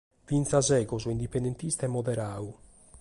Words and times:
Finas 0.29 0.67
deo 0.71 0.95
so 1.03 1.09
indipendentista 1.15 1.83
e 1.85 1.93
moderadu. 1.95 2.51